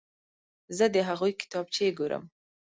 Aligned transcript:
زه 0.77 0.85
د 0.95 0.97
هغوی 1.09 1.33
کتابچې 1.41 1.87
ګورم. 1.99 2.23